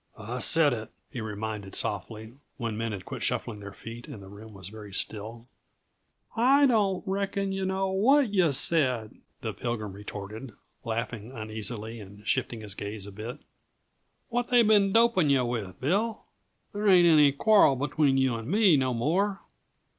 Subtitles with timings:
[0.17, 4.29] "I said it," he reminded softly, when men had quit shuffling their feet and the
[4.29, 5.45] room was very still.
[6.35, 10.53] "I don't reckon yuh know what yuh said," the Pilgrim retorted,
[10.83, 13.41] laughing uneasily and shifting his gaze a bit.
[14.29, 16.23] "What they been doping yuh with, Bill?
[16.73, 19.41] There ain't any quarrel between you and me no more."